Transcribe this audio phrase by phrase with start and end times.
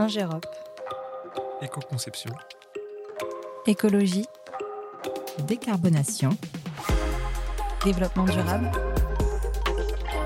[0.00, 0.46] Ingérop.
[1.60, 2.30] Éco-conception.
[3.66, 4.26] Écologie.
[5.48, 6.36] Décarbonation.
[7.84, 8.70] Développement durable.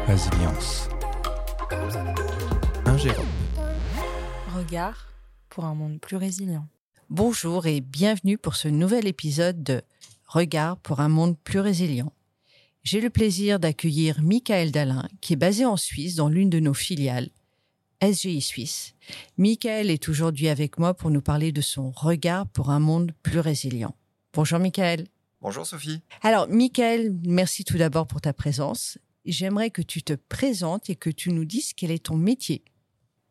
[0.06, 0.90] Résilience.
[2.84, 3.24] Ingérop.
[4.54, 5.08] Regard
[5.48, 6.68] pour un monde plus résilient.
[7.08, 9.80] Bonjour et bienvenue pour ce nouvel épisode de
[10.26, 12.12] Regard pour un monde plus résilient.
[12.84, 16.74] J'ai le plaisir d'accueillir Michael Dalin, qui est basé en Suisse dans l'une de nos
[16.74, 17.30] filiales,
[18.02, 18.94] SGI Suisse.
[19.38, 23.38] Michael est aujourd'hui avec moi pour nous parler de son regard pour un monde plus
[23.38, 23.94] résilient.
[24.32, 25.06] Bonjour Michael.
[25.40, 26.00] Bonjour Sophie.
[26.22, 28.98] Alors Michael, merci tout d'abord pour ta présence.
[29.24, 32.64] J'aimerais que tu te présentes et que tu nous dises quel est ton métier.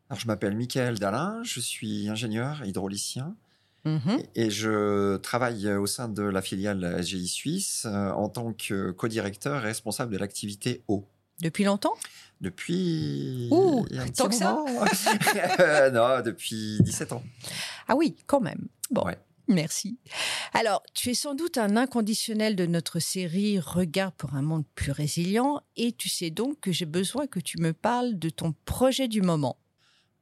[0.10, 3.36] Alors, je m'appelle Michael Dalin, je suis ingénieur hydraulicien
[3.84, 4.22] Mhm.
[4.36, 9.56] et je travaille au sein de la filiale SGI Suisse euh, en tant que co-directeur
[9.64, 11.08] et responsable de l'activité eau.
[11.42, 11.96] Depuis longtemps?
[12.40, 13.48] Depuis.
[13.52, 14.64] Ouh, tant que ça
[15.92, 17.24] Non, depuis 17 ans.
[17.88, 18.68] Ah oui, quand même.
[18.90, 19.18] Bon, Ouais.
[19.48, 19.98] merci.
[20.54, 24.92] Alors, tu es sans doute un inconditionnel de notre série Regard pour un monde plus
[24.92, 29.08] résilient et tu sais donc que j'ai besoin que tu me parles de ton projet
[29.08, 29.58] du moment.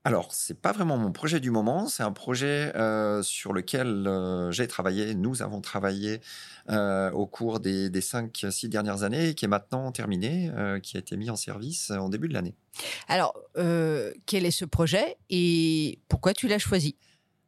[0.05, 4.49] Alors, c'est pas vraiment mon projet du moment, c'est un projet euh, sur lequel euh,
[4.49, 6.21] j'ai travaillé, nous avons travaillé
[6.69, 10.51] euh, au cours des, des 5-6 dernières années, qui est maintenant terminé,
[10.83, 12.55] qui a été mis en service en début de l'année.
[13.09, 13.33] Alors,
[14.25, 16.95] quel est ce projet et pourquoi tu l'as choisi?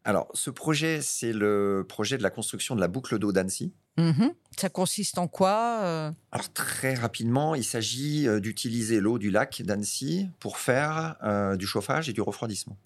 [0.03, 3.71] Alors, ce projet, c'est le projet de la construction de la boucle d'eau d'Annecy.
[3.97, 4.33] Mhm.
[4.58, 6.11] Ça consiste en quoi euh?
[6.31, 11.67] Alors, très rapidement, il s'agit euh, d'utiliser l'eau du lac d'Annecy pour faire euh, du
[11.67, 12.77] chauffage et du refroidissement.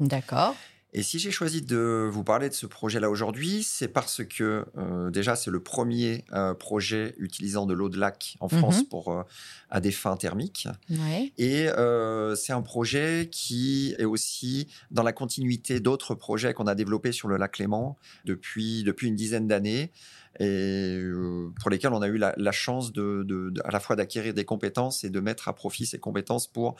[0.00, 0.54] D'accord.
[0.92, 5.10] Et si j'ai choisi de vous parler de ce projet-là aujourd'hui, c'est parce que euh,
[5.10, 8.86] déjà c'est le premier euh, projet utilisant de l'eau de lac en France Mhm.
[8.86, 9.22] pour euh,
[9.70, 10.66] à des fins thermiques.
[10.90, 11.32] Ouais.
[11.38, 16.74] Et euh, c'est un projet qui est aussi dans la continuité d'autres projets qu'on a
[16.74, 19.92] développés sur le lac Léman depuis depuis une dizaine d'années
[20.38, 23.80] et euh, pour lesquels on a eu la, la chance de, de- de- à la
[23.80, 26.76] fois d'acquérir des compétences et de mettre à profit ces compétences pour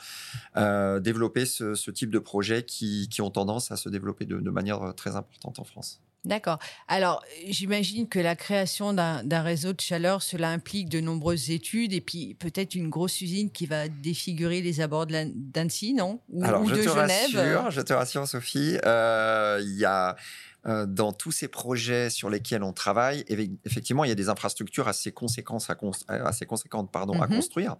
[0.57, 4.37] euh, développer ce, ce type de projets qui, qui ont tendance à se développer de,
[4.39, 6.01] de manière très importante en France.
[6.23, 6.59] D'accord.
[6.87, 12.01] Alors, j'imagine que la création d'un réseau de chaleur, cela implique de nombreuses études et
[12.01, 16.19] puis peut-être une grosse usine qui va défigurer les abords d'Annecy, non?
[16.29, 17.35] Ou, Alors, ou je de te Genève?
[17.35, 20.13] rassure, je te rassure, Sophie, euh, il y a euh,
[20.63, 23.25] dans tous ces projets sur lesquels on travaille,
[23.65, 27.27] effectivement, il y a des infrastructures assez, conséquences à cons- euh, assez conséquentes pardon, à
[27.27, 27.35] Mhm.
[27.35, 27.75] construire.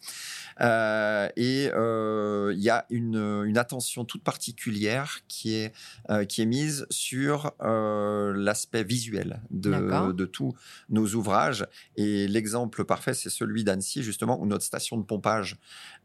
[0.62, 5.74] Euh, et euh, il y a une, une attention toute particulière qui est,
[6.10, 9.72] euh, qui est mise sur euh, l'aspect visuel de,
[10.14, 10.54] de tous
[10.90, 11.68] nos ouvrages.
[11.98, 15.58] Et l'exemple parfait, c'est celui d'Annecy, justement, où notre station de pompage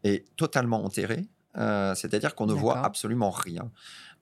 [0.05, 1.25] est totalement enterrée.
[1.57, 3.71] Euh, C'est-à-dire qu'on ne voit absolument rien.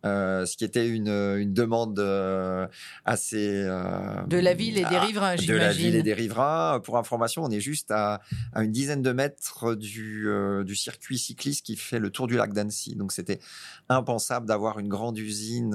[0.04, 2.66] Euh, ce qui était une, une demande euh,
[3.04, 5.84] assez euh, De la ville et des ah, riverains, de la j'imagine.
[5.86, 6.80] ville et des riverains.
[6.84, 8.20] Pour information, on est juste à,
[8.52, 10.28] à une dizaine de mètres du,
[10.64, 12.96] du circuit cycliste qui fait le tour du lac d'Annecy.
[12.96, 13.40] Donc c'était
[13.88, 15.74] impensable d'avoir une grande usine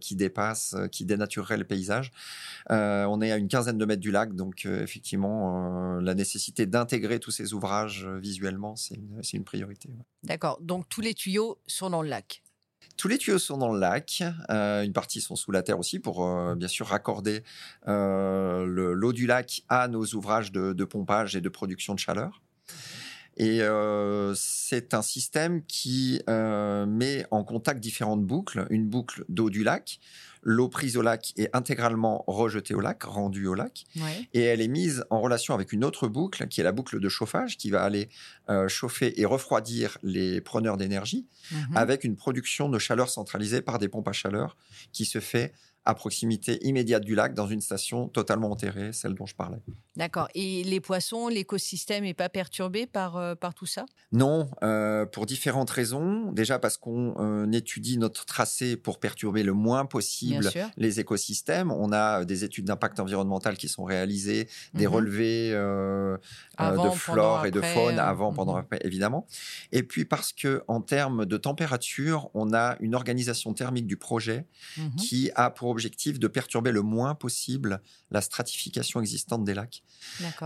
[0.00, 2.10] qui dépasse, qui dénaturerait le paysage.
[2.68, 7.30] On est à une quinzaine de mètres du lac, donc effectivement, la nécessité d'intégrer tous
[7.30, 8.96] ces ouvrages visuellement, c'est
[9.32, 9.88] une, priorité.
[9.88, 10.04] ouais.
[10.24, 10.58] D'accord.
[10.60, 12.42] Donc, tous les tuyaux sont dans le lac.
[13.00, 14.22] Tous les tuyaux sont dans le lac.
[14.50, 17.42] Euh, une partie sont sous la terre aussi pour euh, bien sûr raccorder
[17.88, 21.98] euh, le- l'eau du lac à nos ouvrages de, de pompage et de production de
[21.98, 22.42] chaleur.
[23.42, 28.66] Et euh, c'est un système qui euh, met en contact différentes boucles.
[28.68, 29.98] Une boucle d'eau du lac.
[30.42, 34.26] L'eau prise au lac est intégralement rejetée au lac, rendue au lac Ouais.
[34.32, 37.08] et elle est mise en relation avec une autre boucle qui est la boucle de
[37.10, 38.08] chauffage qui va aller
[38.48, 41.76] euh, chauffer et refroidir les preneurs d'énergie Mhm.
[41.76, 44.56] avec une production de chaleur centralisée par des pompes à chaleur
[44.92, 45.52] qui se fait
[45.90, 49.58] à proximité immédiate du lac dans une station totalement enterrée, celle dont je parlais.
[49.96, 50.28] D'accord.
[50.34, 53.84] Et les poissons, l'écosystème n'est pas perturbé par, euh, par tout ça?
[54.12, 56.32] Non, euh, pour différentes raisons.
[56.32, 61.70] Déjà parce qu'on euh, étudie notre tracé pour perturber le moins possible les écosystèmes.
[61.72, 64.94] On a des études d'impact environnemental qui sont réalisées, des Mhm.
[64.94, 65.54] relevés
[66.56, 68.60] Avant, de flore et de faune avant, pendant, mhm.
[68.60, 69.26] après, évidemment.
[69.72, 74.46] Et puis parce que en termes de température, on a une organisation thermique du projet
[74.76, 74.96] Mhm.
[74.96, 77.80] qui a pour objectif de perturber le moins possible
[78.10, 79.82] la stratification existante des lacs.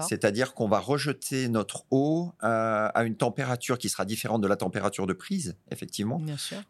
[0.09, 4.57] C'est-à-dire qu'on va rejeter notre eau euh, à une température qui sera différente de la
[4.57, 6.19] température de prise, effectivement,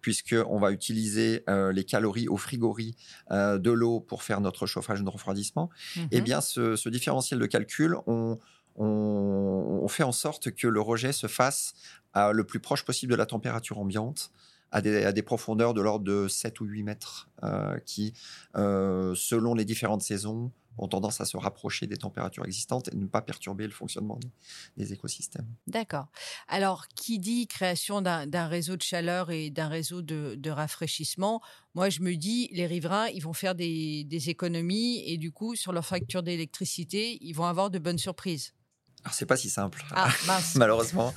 [0.01, 2.97] puisqu'on va utiliser euh, les calories au frigories
[3.31, 5.69] euh, de l'eau pour faire notre chauffage et notre refroidissement.
[6.11, 6.25] Eh Mhm.
[6.25, 8.39] bien, ce, ce différentiel de calcul, on,
[8.77, 11.75] on, on fait en sorte que le rejet se fasse
[12.15, 14.31] à le plus proche possible de la température ambiante
[14.75, 18.13] à des, à des profondeurs de l'ordre de 7 ou 8 mètres, euh, qui,
[18.57, 23.07] euh, selon les différentes saisons, ont tendance à se rapprocher des températures existantes et ne
[23.07, 24.33] pas perturber le fonctionnement des,
[24.85, 25.47] des écosystèmes.
[25.69, 26.09] D'accord.
[26.49, 31.41] Alors, qui dit création d'un réseau de chaleur et d'un réseau de, de rafraîchissement,
[31.77, 35.55] moi je me dis, les riverains, ils vont faire des, des économies et du coup,
[35.55, 38.55] sur leur facture d'électricité, ils vont avoir de bonnes surprises.
[39.05, 39.85] Alors, c'est pas si simple.
[39.93, 40.11] Ah,
[40.57, 41.15] malheureusement.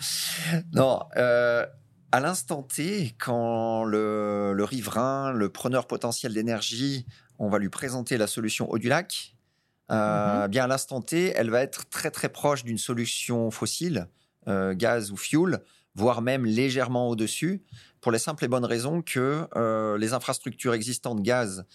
[0.74, 1.66] Non, euh,
[2.12, 7.06] à l'instant T, quand le, le riverain, le preneur potentiel d'énergie,
[7.40, 9.36] on va lui présenter la solution eau du lac,
[9.92, 10.52] euh, Mhm.
[10.52, 14.08] bien à l'instant T, elle va être très très proche d'une solution fossile,
[14.48, 15.62] euh, gaz ou fuel,
[15.96, 17.64] voire même légèrement au-dessus,
[18.02, 21.66] pour les simples et bonnes raisons que euh, les infrastructures existantes gaz,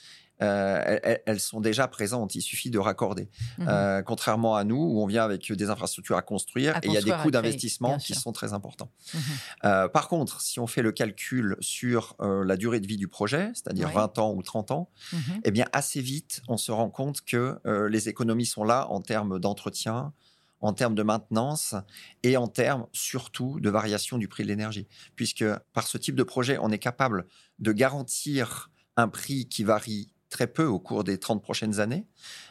[0.43, 3.31] euh, elles- sont déjà présentes, il suffit de raccorder.
[3.59, 3.67] Mhm.
[3.69, 6.93] Euh, contrairement à nous, où on vient avec des infrastructures à construire À et il
[6.93, 8.23] y a des coûts d'investissement qui sûr.
[8.23, 8.91] sont très importants.
[9.15, 9.21] Mhm.
[9.65, 13.51] Euh, par contre, si on fait le calcul sur la durée de vie du projet,
[13.55, 13.95] c'est-à-dire Ouais.
[13.95, 15.21] 20 ans ou 30 ans, Mhm.
[15.45, 17.59] eh bien assez vite, on se rend compte que
[17.89, 20.13] les économies sont là en termes d'entretien,
[20.61, 21.75] en termes de maintenance
[22.23, 24.87] et en termes surtout de variation du prix de l'énergie.
[25.17, 27.27] Puisque par ce type de projet, on est capable
[27.59, 32.07] de garantir un prix qui varie très peu au cours des 30 prochaines années.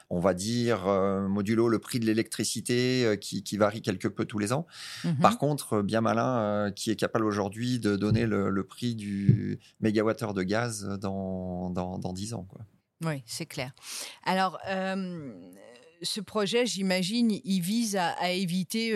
[0.10, 4.26] On va dire, euh, modulo le prix de l'électricité euh, qui, qui varie quelque peu
[4.26, 4.68] tous les ans.
[5.04, 5.20] Mhm.
[5.20, 8.96] Par contre, euh, bien malin, euh, qui est capable aujourd'hui de donner le, le prix
[8.96, 12.46] du mégawattheure de gaz dans, dans, dans 10 ans.
[12.50, 12.62] Quoi.
[13.04, 13.74] Oui, c'est clair.
[14.24, 14.60] Alors,
[16.04, 18.92] ce projet, j'imagine, il vise à, à éviter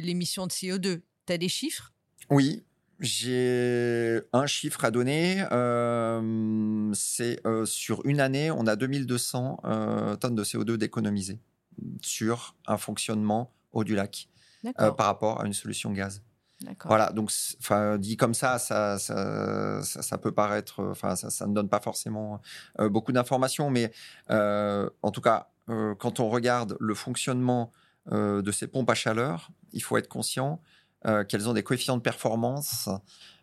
[0.00, 1.02] l'émission de CO2.
[1.26, 1.92] Tu as des chiffres?
[2.30, 2.64] Oui,
[3.04, 5.44] j'ai un chiffre à donner.
[5.52, 11.40] euh, c'est euh, sur une année, on a 2200 euh, tonnes de CO2 d'économiser
[12.00, 14.28] sur un fonctionnement au du lac
[14.80, 16.22] euh, par rapport à une solution gaz.
[16.84, 17.30] Voilà, donc
[17.98, 22.40] dit comme ça, ça, ça, ça, ça peut paraître, enfin ça, ne donne pas forcément
[22.78, 23.92] beaucoup d'informations, mais
[24.30, 27.70] en tout cas, quand on regarde le fonctionnement
[28.10, 30.62] de ces pompes à chaleur, il faut être conscient
[31.28, 32.88] qu'elles ont des coefficients de performance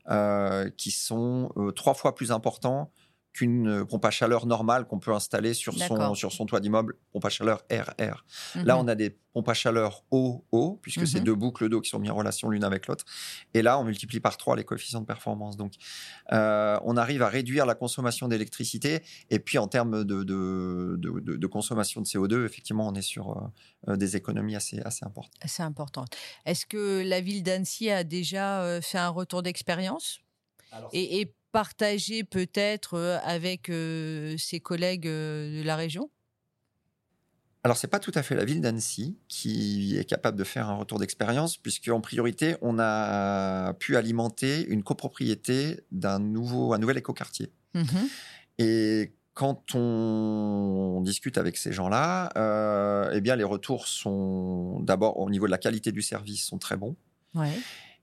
[0.10, 2.92] euh, qui sont euh, trois fois plus importants
[3.34, 6.96] qu'une euh, pompe à chaleur normale qu'on peut installer sur son, sur son toit d'immeuble,
[7.14, 8.26] pompe à chaleur RR.
[8.56, 8.82] Là, Mhm.
[8.84, 11.24] on a des pompes à chaleur eau-eau, puisque c'est Mhm.
[11.26, 13.06] deux boucles d'eau qui sont mises en relation l'une avec l'autre.
[13.54, 15.56] Et là, on multiplie par trois les coefficients de performance.
[15.56, 15.74] Donc,
[16.34, 19.02] euh, on arrive à réduire la consommation d'électricité.
[19.30, 23.02] Et puis, en termes de, de, de- de- de consommation de CO2, effectivement, on est
[23.02, 23.50] sur
[23.88, 25.32] euh, des économies assez, assez importantes.
[25.46, 26.04] C'est important.
[26.46, 30.20] Est-ce que la ville d'Annecy a déjà fait un retour d'expérience?
[30.94, 36.10] Et, et partagé peut-être euh, avec euh, ses collègues euh, de la région?
[37.64, 40.76] Alors, c'est pas tout à fait la ville d'Annecy qui est capable de faire un
[40.76, 46.98] retour d'expérience, puisque en priorité, on a pu alimenter une copropriété d'un nouveau, un nouvel
[46.98, 47.52] écoquartier.
[47.76, 48.10] Mhm.
[48.58, 55.30] Et quand on discute avec ces gens-là, euh, eh bien, les retours sont d'abord au
[55.30, 56.96] niveau de la qualité du service sont très bons.
[57.34, 57.54] Ouais.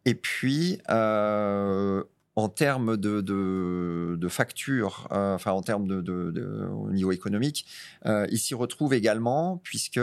[0.05, 2.03] Et puis, euh,
[2.39, 7.67] en termes de, de, euh, enfin en termes de, au niveau économique,
[8.07, 9.99] euh, ils s'y retrouvent également puisque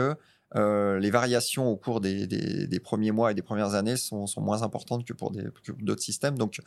[0.54, 4.26] euh, les variations au cours des, des- des premiers mois et des premières années sont,
[4.26, 5.32] sont moins importantes que pour
[5.80, 6.36] d'autres systèmes.
[6.36, 6.60] Donc,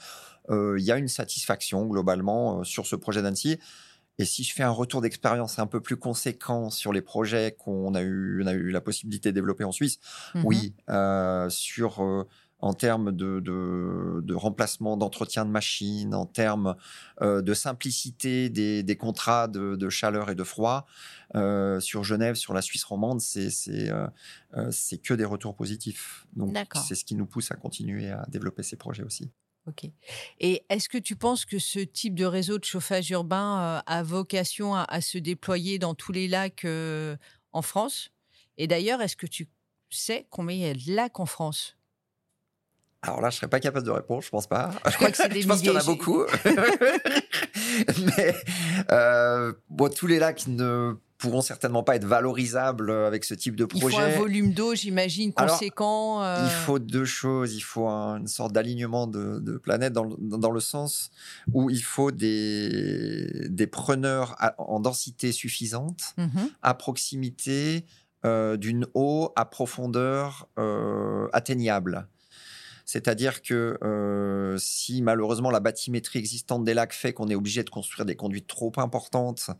[0.49, 3.59] il y a une satisfaction globalement sur ce projet d'Annecy.
[4.17, 7.93] Et si je fais un retour d'expérience un peu plus conséquent sur les projets qu'on
[7.95, 9.99] a eu, on a eu la possibilité de développer en Suisse,
[10.35, 10.43] Mhm.
[10.45, 10.73] oui,
[11.49, 12.25] sur
[12.61, 16.75] en termes de, de, de remplacement, d'entretien de machines, en termes
[17.21, 20.85] euh, de simplicité des, des contrats de, de chaleur et de froid,
[21.35, 24.09] euh, sur Genève, sur la Suisse romande, c'est c'est euh,
[25.03, 26.25] que des retours positifs.
[26.35, 29.31] Donc c'est ce qui nous pousse à continuer à développer ces projets aussi.
[29.65, 29.89] Ok.
[30.39, 34.73] Et est-ce que tu penses que ce type de réseau de chauffage urbain a vocation
[34.75, 36.65] à, à se déployer dans tous les lacs
[37.51, 38.11] en France?
[38.57, 39.47] Et d'ailleurs, est-ce que tu
[39.89, 41.77] sais combien il y a de lacs en France?
[43.01, 44.71] Alors là, je serais pas capable de répondre, je pense pas.
[44.89, 46.23] Je crois que c'est des je pense qu'il y en a beaucoup.
[48.17, 48.35] Mais
[48.91, 53.67] euh, bon, tous les lacs ne pourront certainement pas être valorisables avec ce type de
[53.73, 54.17] Il faut un projet.
[54.17, 56.23] volume d'eau, j'imagine, Alors, conséquent.
[56.23, 57.55] euh, Il faut deux choses.
[57.55, 61.09] Il faut un- une sorte d'alignement de, de planètes dans, le- dans le sens
[61.53, 66.49] où il faut des, des preneurs en densité suffisante Mhm.
[66.61, 67.85] à proximité
[68.25, 72.07] euh, d'une eau à profondeur euh, atteignable.
[72.91, 77.69] C'est-à-dire que euh, si malheureusement la bathymétrie existante des lacs fait qu'on est obligé de
[77.69, 79.51] construire des conduites trop importantes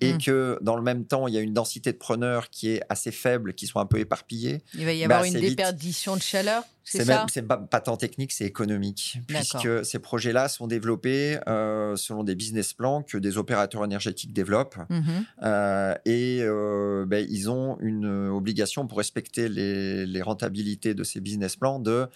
[0.00, 0.18] et Mm.
[0.18, 3.12] que dans le même temps il y a une densité de preneurs qui est assez
[3.12, 5.50] faible, qui sont un peu éparpillés, Il va y bah, avoir une vite.
[5.50, 10.48] déperdition de chaleur C'est même c'est pas, pas tant technique, c'est économique, puisque ces projets-là
[10.48, 15.02] sont développés euh, selon des business plans que des opérateurs énergétiques développent, Mhm.
[15.44, 21.20] Euh, et euh, ben, ils ont une obligation pour respecter les, les rentabilités de ces
[21.20, 22.06] business plans de,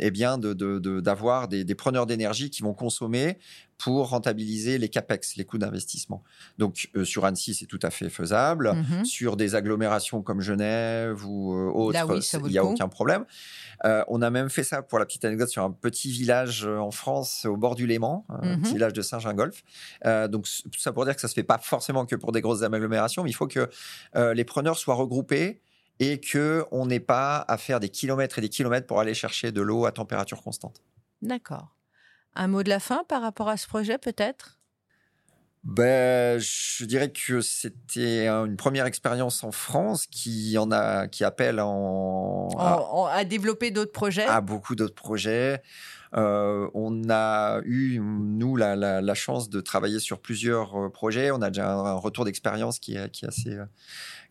[0.00, 3.38] eh bien, de, de- de- d'avoir des, des preneurs d'énergie qui vont consommer
[3.84, 6.22] pour rentabiliser les capex, les coûts d'investissement.
[6.56, 8.72] Donc euh, sur Annecy, c'est tout à fait faisable.
[8.72, 9.04] Mhm.
[9.04, 13.26] Sur des agglomérations comme Genève ou euh, autres, Là, oui, il n'y a aucun problème.
[13.84, 16.78] Euh, on a même fait ça, pour la petite anecdote, sur un petit village euh,
[16.78, 18.62] en France, au bord du Léman, un Mhm.
[18.62, 19.62] petit village de Saint-Gingolf.
[20.30, 22.62] Donc, tout ça pour dire que ça se fait pas forcément que pour des grosses
[22.62, 23.68] agglomérations, mais il faut que
[24.14, 25.60] les preneurs soient regroupés
[26.00, 29.52] et que on n'ait pas à faire des kilomètres et des kilomètres pour aller chercher
[29.52, 30.80] de l'eau à température constante.
[31.20, 31.73] D'accord.
[32.36, 34.58] Un mot de la fin par rapport à ce projet, peut-être?
[35.62, 41.24] Ben, je dirais que c'était un- une première expérience en France qui en a, qui
[41.24, 44.26] appelle en, à- on a développé d'autres projets?
[44.26, 45.62] À beaucoup d'autres projets.
[46.16, 51.30] Euh, on a eu, nous, la, la- la chance de travailler sur plusieurs euh, projets.
[51.30, 53.64] On a déjà un, un retour d'expérience qui est, qui, est assez, euh,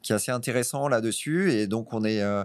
[0.03, 1.51] qui est assez intéressant là-dessus.
[1.51, 2.22] Et donc, on est.
[2.22, 2.43] euh,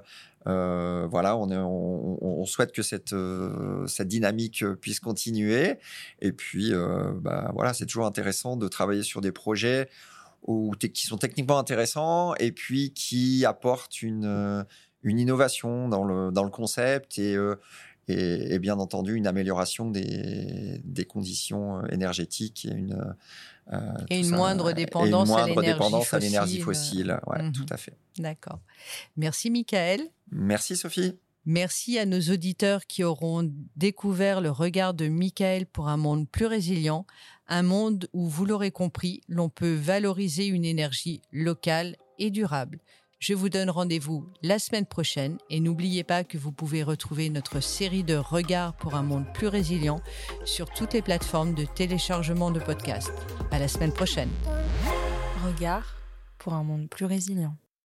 [0.49, 5.79] euh, voilà, on, souhaite que cette, euh, dynamique euh, puisse continuer.
[6.21, 6.73] Et puis,
[7.21, 9.89] bah, voilà, c'est toujours intéressant de travailler sur des projets
[10.95, 14.65] qui sont techniquement intéressants et puis qui apportent une,
[15.05, 23.15] innovation dans le, concept et, bien entendu une amélioration des, des conditions énergétiques et une,
[23.71, 24.37] Et tout une ça.
[24.37, 27.21] moindre Et dépendance une à moindre l'énergie dépendance à l'énergie fossile.
[27.27, 27.53] Ouais, Mhm.
[27.53, 27.97] tout à fait.
[28.19, 28.61] D'accord.
[29.17, 30.01] Merci, Michael.
[30.31, 31.15] Merci Sophie.
[31.45, 36.45] Merci à nos auditeurs qui auront découvert le regard de Michael pour un monde plus
[36.47, 37.07] résilient,
[37.47, 42.81] un monde où, vous l'aurez compris, l'on peut valoriser une énergie locale et durable.
[43.19, 47.59] Je vous donne rendez-vous la semaine prochaine et n'oubliez pas que vous pouvez retrouver notre
[47.59, 50.01] série de regards pour un monde plus résilient
[50.45, 53.27] sur toutes les plateformes de téléchargement de podcasts.
[53.51, 54.31] À la semaine prochaine.
[55.45, 55.97] Regard
[56.39, 57.57] pour un monde plus résilient.